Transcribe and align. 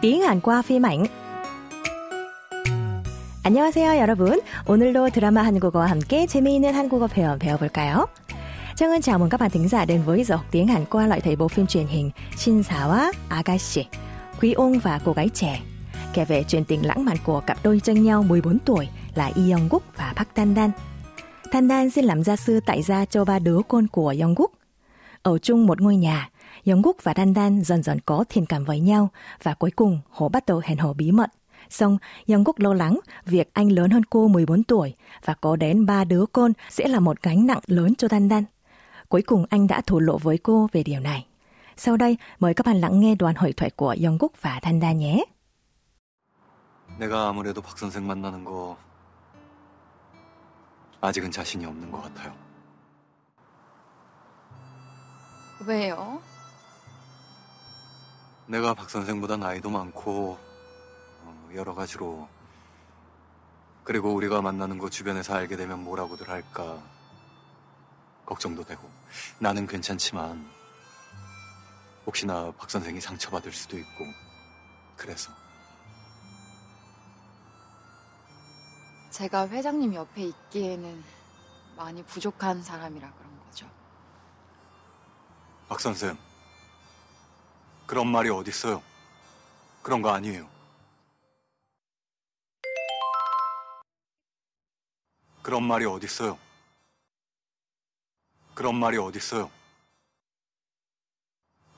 tiếng 0.00 0.20
Hàn 0.20 0.40
qua 0.40 0.62
phim 0.62 0.82
ảnh. 0.86 1.06
안녕하세요, 3.42 4.00
여러분. 4.00 4.40
오늘도 4.66 5.10
드라마 5.10 5.42
한국어와 5.42 5.86
함께 5.86 6.26
재미있는 6.26 6.74
한국어 6.74 7.06
표현 7.06 7.38
배워볼까요? 7.38 8.06
Chân 8.76 8.90
Ân 8.90 9.02
chào 9.02 9.18
mừng 9.18 9.28
các 9.28 9.40
bạn 9.40 9.50
thính 9.50 9.68
giả 9.68 9.84
đến 9.84 10.02
với 10.02 10.24
giờ 10.24 10.36
học 10.36 10.44
tiếng 10.50 10.66
Hàn 10.66 10.84
qua 10.84 11.06
loại 11.06 11.20
thầy 11.20 11.36
bộ 11.36 11.48
phim 11.48 11.66
truyền 11.66 11.86
hình 11.86 12.10
Shin 12.36 12.60
Sawa 12.60 13.12
Agashi, 13.28 13.86
Quý 14.40 14.52
ông 14.52 14.78
và 14.78 15.00
cô 15.04 15.12
gái 15.12 15.28
trẻ, 15.34 15.60
kể 16.12 16.24
về 16.24 16.44
chuyện 16.48 16.64
tình 16.64 16.86
lãng 16.86 17.04
mạn 17.04 17.16
của 17.24 17.40
cặp 17.40 17.58
đôi 17.62 17.80
tranh 17.80 18.02
nhau 18.02 18.22
14 18.22 18.58
tuổi 18.58 18.88
là 19.14 19.30
Lee 19.34 19.52
Young 19.52 19.68
Guk 19.68 19.82
và 19.96 20.12
Park 20.16 20.28
Dan 20.36 20.54
Dan. 20.56 20.70
Dan 21.52 21.68
Dan 21.68 21.90
xin 21.90 22.04
làm 22.04 22.24
gia 22.24 22.36
sư 22.36 22.60
tại 22.66 22.82
gia 22.82 23.04
cho 23.04 23.24
ba 23.24 23.38
đứa 23.38 23.58
con 23.68 23.86
của 23.88 24.14
Young 24.20 24.34
Guk. 24.34 24.52
Ở 25.22 25.38
chung 25.38 25.66
một 25.66 25.80
ngôi 25.80 25.96
nhà, 25.96 26.28
Young 26.66 26.82
và 27.02 27.14
Dan 27.16 27.34
Dan 27.34 27.62
dần 27.64 27.82
dần 27.82 28.00
có 28.00 28.24
thiện 28.28 28.46
cảm 28.46 28.64
với 28.64 28.80
nhau 28.80 29.08
và 29.42 29.54
cuối 29.54 29.70
cùng 29.70 30.00
họ 30.10 30.28
bắt 30.28 30.46
đầu 30.46 30.60
hẹn 30.64 30.78
hò 30.78 30.92
bí 30.92 31.12
mật. 31.12 31.30
Xong, 31.70 31.98
Young 32.28 32.44
lo 32.56 32.74
lắng 32.74 33.00
việc 33.26 33.50
anh 33.52 33.72
lớn 33.72 33.90
hơn 33.90 34.04
cô 34.04 34.28
14 34.28 34.62
tuổi 34.64 34.94
và 35.24 35.34
có 35.34 35.56
đến 35.56 35.86
ba 35.86 36.04
đứa 36.04 36.24
con 36.32 36.52
sẽ 36.70 36.88
là 36.88 37.00
một 37.00 37.22
gánh 37.22 37.46
nặng 37.46 37.60
lớn 37.66 37.94
cho 37.94 38.08
Dan 38.08 38.30
Dan. 38.30 38.44
Cuối 39.08 39.22
cùng 39.22 39.44
anh 39.50 39.66
đã 39.66 39.80
thổ 39.80 39.98
lộ 39.98 40.18
với 40.18 40.38
cô 40.38 40.68
về 40.72 40.82
điều 40.82 41.00
này. 41.00 41.26
Sau 41.76 41.96
đây, 41.96 42.16
mời 42.38 42.54
các 42.54 42.66
bạn 42.66 42.76
lắng 42.76 43.00
nghe 43.00 43.14
đoạn 43.14 43.34
hội 43.34 43.52
thoại 43.52 43.70
của 43.76 43.96
Young 44.04 44.18
và 44.40 44.60
Dan 44.62 44.80
Dan 44.80 44.98
nhé. 44.98 45.24
내가 46.98 47.28
아무래도 47.28 47.60
박 47.60 47.78
선생 47.78 48.06
만나는 48.06 48.44
거 48.44 48.76
아직은 51.00 51.30
자신이 51.30 51.64
없는 51.66 51.90
것 51.90 52.02
같아요. 52.02 52.32
왜요? 55.66 56.20
내가 58.47 58.73
박 58.73 58.89
선생보다 58.89 59.37
나이도 59.37 59.69
많고 59.69 60.37
어, 61.23 61.49
여러 61.55 61.73
가지로. 61.73 62.27
그리고 63.83 64.13
우리가 64.13 64.41
만나는 64.41 64.77
거 64.77 64.89
주변에서 64.89 65.33
알게 65.35 65.55
되면 65.55 65.83
뭐라고들 65.83 66.29
할까 66.29 66.81
걱정도 68.25 68.63
되고. 68.63 68.89
나는 69.39 69.67
괜찮지만 69.67 70.49
혹시나 72.05 72.51
박 72.57 72.69
선생이 72.69 72.99
상처받을 73.01 73.51
수도 73.51 73.77
있고. 73.77 74.05
그래서. 74.95 75.31
제가 79.09 79.47
회장님 79.49 79.93
옆에 79.93 80.23
있기에는 80.23 81.03
많이 81.75 82.03
부족한 82.03 82.63
사람이라 82.63 83.11
그런 83.11 83.39
거죠. 83.45 83.67
박 85.67 85.79
선생 85.79 86.17
그런 87.90 88.08
말이 88.08 88.30
어딨어요? 88.30 88.82
그런 89.82 90.02
거 90.02 90.10
아니에요. 90.10 90.48
그런 95.42 95.62
말이 95.62 95.84
어딨어요? 95.84 96.38
그런 98.54 98.74
말이 98.74 98.98
어딨어요? 98.98 99.50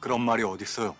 그런 0.00 0.20
말이 0.20 0.44
어딨어요? 0.44 0.94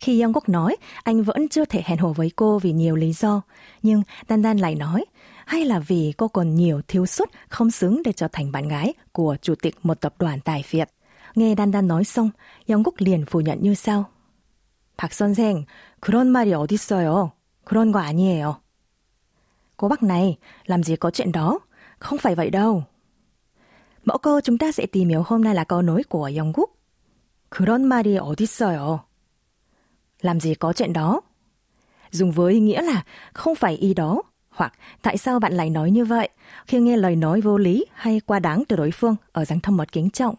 Khi 0.00 0.22
Young 0.22 0.32
Quốc 0.32 0.48
nói, 0.48 0.76
anh 1.04 1.22
vẫn 1.22 1.48
chưa 1.48 1.64
thể 1.64 1.82
hẹn 1.84 1.98
hò 1.98 2.08
với 2.08 2.30
cô 2.36 2.58
vì 2.58 2.72
nhiều 2.72 2.96
lý 2.96 3.12
do. 3.12 3.42
Nhưng 3.82 4.02
Dan 4.28 4.42
Dan 4.42 4.58
lại 4.58 4.74
nói, 4.74 5.04
hay 5.46 5.64
là 5.64 5.78
vì 5.78 6.12
cô 6.16 6.28
còn 6.28 6.54
nhiều 6.54 6.80
thiếu 6.88 7.06
sót 7.06 7.28
không 7.48 7.70
xứng 7.70 8.02
để 8.04 8.12
trở 8.12 8.28
thành 8.32 8.52
bạn 8.52 8.68
gái 8.68 8.94
của 9.12 9.36
chủ 9.42 9.54
tịch 9.54 9.74
một 9.82 10.00
tập 10.00 10.14
đoàn 10.18 10.40
tài 10.40 10.64
Việt. 10.70 10.90
Nghe 11.34 11.54
Dan 11.54 11.72
Dan 11.72 11.88
nói 11.88 12.04
xong, 12.04 12.30
Young 12.66 12.84
Quốc 12.84 12.94
liền 12.98 13.24
phủ 13.24 13.40
nhận 13.40 13.62
như 13.62 13.74
sau. 13.74 14.04
박 14.96 15.12
선생, 15.12 15.64
그런 16.00 16.28
말이 16.28 16.52
어딨어요. 16.52 17.30
그런 17.64 17.92
거 17.92 18.00
아니에요. 18.00 18.60
Cô 19.76 19.88
bác 19.88 20.02
này, 20.02 20.38
làm 20.66 20.82
gì 20.82 20.96
có 20.96 21.10
chuyện 21.10 21.32
đó. 21.32 21.58
Không 21.98 22.18
phải 22.18 22.34
vậy 22.34 22.50
đâu. 22.50 22.84
Mẫu 24.04 24.18
câu 24.18 24.40
chúng 24.40 24.58
ta 24.58 24.72
sẽ 24.72 24.86
tìm 24.86 25.08
hiểu 25.08 25.22
hôm 25.26 25.44
nay 25.44 25.54
là 25.54 25.64
câu 25.64 25.82
nối 25.82 26.02
của 26.08 26.30
Young 26.36 26.52
Quốc. 26.52 26.70
그런 27.50 27.84
말이 27.84 28.16
어딨어요. 28.18 28.98
Làm 30.20 30.40
gì 30.40 30.54
có 30.54 30.72
chuyện 30.72 30.92
đó? 30.92 31.20
Dùng 32.10 32.32
với 32.32 32.60
nghĩa 32.60 32.82
là 32.82 33.02
không 33.32 33.54
phải 33.54 33.76
y 33.76 33.94
đó, 33.94 34.22
hoặc 34.50 34.72
tại 35.02 35.18
sao 35.18 35.40
bạn 35.40 35.52
lại 35.52 35.70
nói 35.70 35.90
như 35.90 36.04
vậy 36.04 36.28
khi 36.66 36.80
nghe 36.80 36.96
lời 36.96 37.16
nói 37.16 37.40
vô 37.40 37.58
lý 37.58 37.84
hay 37.92 38.20
quá 38.20 38.38
đáng 38.38 38.62
từ 38.68 38.76
đối 38.76 38.90
phương 38.90 39.16
ở 39.32 39.44
dạng 39.44 39.60
thâm 39.60 39.76
mật 39.76 39.92
kính 39.92 40.10
trọng. 40.10 40.34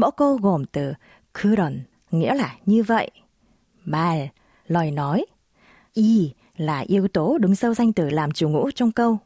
Mẫu 0.00 0.10
câu 0.10 0.36
gồm 0.36 0.64
từ 0.64 0.94
그런, 1.32 1.80
nghĩa 2.10 2.34
là 2.34 2.56
như 2.66 2.82
vậy. 2.82 3.10
말, 3.84 4.28
lời 4.66 4.90
nói. 4.90 5.26
Y 5.92 6.34
là 6.56 6.78
yếu 6.78 7.08
tố 7.08 7.38
đứng 7.38 7.54
sau 7.54 7.74
danh 7.74 7.92
từ 7.92 8.10
làm 8.10 8.32
chủ 8.32 8.48
ngữ 8.48 8.70
trong 8.74 8.92
câu. 8.92 9.18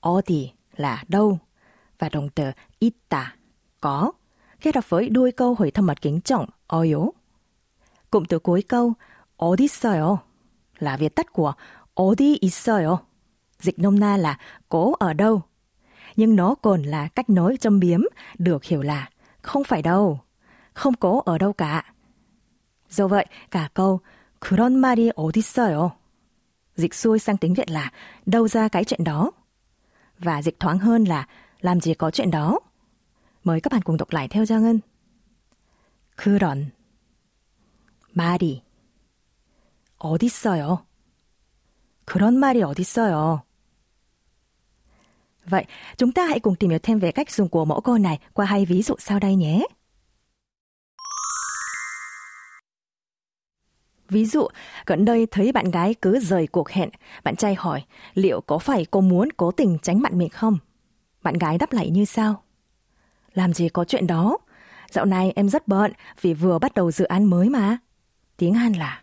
어디 0.00 0.52
là 0.76 1.04
đâu. 1.08 1.38
Và 1.98 2.08
động 2.08 2.28
từ 2.34 2.50
있다, 2.80 3.22
có. 3.80 4.12
Kết 4.60 4.74
hợp 4.74 4.90
với 4.90 5.08
đuôi 5.08 5.32
câu 5.32 5.54
hồi 5.54 5.70
thâm 5.70 5.86
mật 5.86 6.02
kính 6.02 6.20
trọng, 6.20 6.46
어요. 6.66 7.10
Cụm 8.10 8.24
từ 8.24 8.38
cuối 8.38 8.62
câu 8.62 8.94
어디 9.36 9.64
있어요 9.64 10.16
là 10.78 10.96
viết 10.96 11.14
tắt 11.14 11.32
của 11.32 11.52
어디 11.94 12.38
있어요. 12.40 12.98
Dịch 13.58 13.78
nôm 13.78 14.00
na 14.00 14.16
là 14.16 14.38
cố 14.68 14.92
ở 14.92 15.12
đâu. 15.12 15.42
Nhưng 16.16 16.36
nó 16.36 16.54
còn 16.54 16.82
là 16.82 17.08
cách 17.08 17.30
nói 17.30 17.56
châm 17.60 17.80
biếm 17.80 18.00
được 18.38 18.64
hiểu 18.64 18.82
là 18.82 19.08
không 19.46 19.64
phải 19.64 19.82
đâu, 19.82 20.20
không 20.74 20.94
cố 20.94 21.20
ở 21.20 21.38
đâu 21.38 21.52
cả. 21.52 21.84
Do 22.90 23.06
vậy, 23.06 23.26
cả 23.50 23.68
câu 23.74 24.00
그런 24.42 24.74
말이 24.76 25.10
어디 25.14 25.40
있어요 25.40 25.90
dịch 26.76 26.94
xuôi 26.94 27.18
sang 27.18 27.36
tiếng 27.36 27.54
Việt 27.54 27.70
là 27.70 27.92
đâu 28.26 28.48
ra 28.48 28.68
cái 28.68 28.84
chuyện 28.84 29.04
đó. 29.04 29.30
Và 30.18 30.42
dịch 30.42 30.60
thoáng 30.60 30.78
hơn 30.78 31.04
là 31.04 31.26
làm 31.60 31.80
gì 31.80 31.94
có 31.94 32.10
chuyện 32.10 32.30
đó. 32.30 32.60
Mời 33.44 33.60
các 33.60 33.72
bạn 33.72 33.82
cùng 33.82 33.96
đọc 33.96 34.10
lại 34.10 34.28
theo 34.28 34.44
Giang 34.44 34.62
Ngân. 34.62 34.80
그런 36.16 36.72
말이 38.12 38.62
어딨어요? 39.98 40.84
그런 42.04 42.34
말이 42.38 42.62
어딨어요? 42.62 43.42
Vậy, 45.46 45.64
chúng 45.96 46.12
ta 46.12 46.26
hãy 46.26 46.40
cùng 46.40 46.54
tìm 46.56 46.70
hiểu 46.70 46.78
thêm 46.82 46.98
về 46.98 47.12
cách 47.12 47.30
dùng 47.30 47.48
của 47.48 47.64
mẫu 47.64 47.80
câu 47.80 47.98
này 47.98 48.18
qua 48.32 48.46
hai 48.46 48.64
ví 48.64 48.82
dụ 48.82 48.94
sau 48.98 49.18
đây 49.18 49.34
nhé. 49.34 49.66
Ví 54.08 54.26
dụ, 54.26 54.48
gần 54.86 55.04
đây 55.04 55.26
thấy 55.30 55.52
bạn 55.52 55.70
gái 55.70 55.94
cứ 56.02 56.20
rời 56.20 56.46
cuộc 56.46 56.70
hẹn, 56.70 56.88
bạn 57.24 57.36
trai 57.36 57.54
hỏi 57.54 57.82
liệu 58.14 58.40
có 58.40 58.58
phải 58.58 58.86
cô 58.90 59.00
muốn 59.00 59.28
cố 59.36 59.50
tình 59.50 59.78
tránh 59.82 60.02
bạn 60.02 60.18
mình 60.18 60.28
không? 60.28 60.58
Bạn 61.22 61.38
gái 61.38 61.58
đáp 61.58 61.72
lại 61.72 61.90
như 61.90 62.04
sau. 62.04 62.42
Làm 63.34 63.52
gì 63.52 63.68
có 63.68 63.84
chuyện 63.84 64.06
đó? 64.06 64.38
Dạo 64.90 65.04
này 65.04 65.32
em 65.36 65.48
rất 65.48 65.68
bận 65.68 65.92
vì 66.20 66.34
vừa 66.34 66.58
bắt 66.58 66.74
đầu 66.74 66.90
dự 66.90 67.04
án 67.04 67.24
mới 67.24 67.48
mà. 67.48 67.78
tiếng 68.36 68.54
Hàn 68.54 68.72
là 68.72 69.02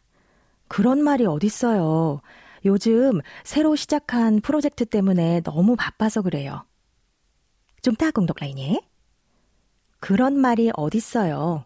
그런 0.69 1.01
말이 1.03 1.25
어딨어요. 1.25 2.21
요즘 2.64 3.20
새로 3.44 3.76
시작한 3.76 4.40
프로젝트 4.40 4.84
때문에 4.84 5.40
너무 5.42 5.76
바빠서 5.76 6.22
그래요. 6.22 6.64
Đọc 8.26 8.40
lại 8.40 8.54
nhé. 8.54 8.80
그런 10.00 10.38
말이 10.38 10.70
어딨어요. 10.74 11.64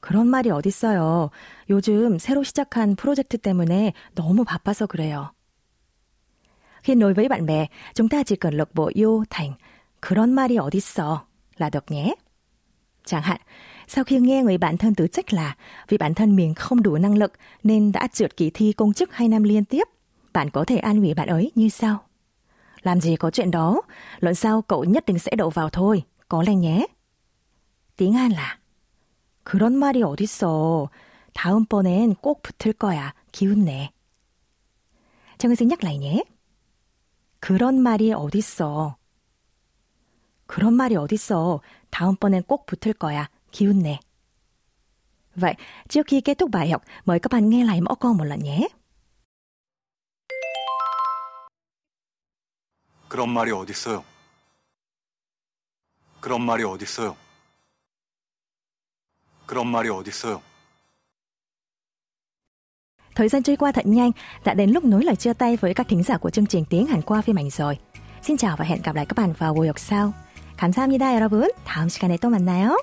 그런 0.00 0.26
말이 0.26 0.50
어딨어요. 0.50 1.30
요즘 1.70 2.18
새로 2.18 2.42
시작한 2.42 2.94
프로젝트 2.94 3.38
때문에 3.38 3.92
너무 4.14 4.44
바빠서 4.44 4.86
그래요. 4.86 5.32
Khi 6.82 6.94
nói 6.94 7.14
với 7.14 7.28
bạn 7.28 7.46
yêu 8.94 9.24
thành 9.30 9.56
그런 10.00 10.34
말이 10.34 10.58
어딨어 10.58 11.26
là 11.58 11.70
được 11.70 11.90
sau 13.87 14.03
khi 14.03 14.19
nghe 14.19 14.43
người 14.43 14.57
bạn 14.57 14.77
thân 14.77 14.95
tự 14.95 15.07
trách 15.07 15.33
là 15.33 15.55
vì 15.87 15.97
bản 15.97 16.13
thân 16.13 16.35
mình 16.35 16.53
không 16.53 16.83
đủ 16.83 16.97
năng 16.97 17.17
lực 17.17 17.33
nên 17.63 17.91
đã 17.91 18.07
trượt 18.13 18.37
kỳ 18.37 18.49
thi 18.49 18.73
công 18.73 18.93
chức 18.93 19.13
hai 19.13 19.27
năm 19.27 19.43
liên 19.43 19.65
tiếp, 19.65 19.87
bạn 20.33 20.49
có 20.49 20.65
thể 20.65 20.77
an 20.77 21.01
ủi 21.01 21.13
bạn 21.13 21.27
ấy 21.27 21.51
như 21.55 21.69
sau. 21.69 22.03
Làm 22.81 23.01
gì 23.01 23.15
có 23.15 23.31
chuyện 23.31 23.51
đó, 23.51 23.81
lần 24.19 24.35
sau 24.35 24.61
cậu 24.61 24.83
nhất 24.83 25.05
định 25.05 25.19
sẽ 25.19 25.31
đậu 25.37 25.49
vào 25.49 25.69
thôi, 25.69 26.03
có 26.27 26.43
lên 26.43 26.61
nhé. 26.61 26.87
Tiếng 27.97 28.13
Anh 28.13 28.31
là 28.31 28.59
그런 29.49 29.75
말이 29.77 30.03
어딨어. 30.03 30.89
다음번엔 31.33 32.15
꼭 32.21 32.43
붙을 32.43 32.73
거야. 32.73 33.13
기운 33.31 33.65
내. 33.65 33.89
정은 35.39 35.55
xin 35.55 35.67
nhắc 35.67 35.83
lại 35.83 35.97
nhé. 35.97 36.23
그런 37.39 37.81
말이 37.81 38.13
어딨어. 38.13 38.95
그런 40.45 40.73
말이 40.75 40.95
어딨어. 40.95 41.61
다음번엔 41.89 42.43
꼭 42.43 42.67
붙을 42.67 42.93
거야. 42.93 43.29
기운 43.53 43.83
내. 43.83 43.99
Vậy, 45.35 45.53
trước 45.89 46.07
khi 46.07 46.21
kết 46.21 46.37
thúc 46.37 46.49
bài 46.51 46.69
học, 46.69 46.83
mời 47.05 47.19
các 47.19 47.31
bạn 47.31 47.49
nghe 47.49 47.63
lại 47.63 47.81
mẫu 47.81 47.95
câu 47.95 48.13
một 48.13 48.23
lần 48.23 48.43
nhé. 48.43 48.67
그런 53.09 53.29
말이 53.29 53.51
어딨어요? 53.51 54.03
그런 56.21 56.41
말이 56.45 56.63
어딨어요? 56.63 57.15
그런 59.47 59.67
말이 59.67 59.89
어딨어요. 59.89 60.41
Thời 63.15 63.29
gian 63.29 63.43
trôi 63.43 63.55
qua 63.57 63.71
thật 63.71 63.85
nhanh, 63.85 64.11
đã 64.43 64.53
đến 64.53 64.71
lúc 64.71 64.83
nối 64.83 65.03
lời 65.03 65.15
chia 65.15 65.33
tay 65.33 65.55
với 65.55 65.73
các 65.73 65.87
thính 65.87 66.03
giả 66.03 66.17
của 66.17 66.29
chương 66.29 66.45
trình 66.45 66.65
tiếng 66.69 66.87
Hàn 66.87 67.01
qua 67.01 67.21
phim 67.21 67.35
ảnh 67.39 67.49
rồi. 67.49 67.77
Xin 68.21 68.37
chào 68.37 68.57
và 68.57 68.65
hẹn 68.65 68.81
gặp 68.81 68.95
lại 68.95 69.05
các 69.05 69.17
bạn 69.17 69.33
vào 69.33 69.53
buổi 69.53 69.67
học 69.67 69.79
sau. 69.79 70.13
감사합니다, 70.57 71.13
여러분. 71.13 71.49
다음 71.65 71.87
시간에 71.89 72.17
또 72.17 72.29
만나요. 72.29 72.77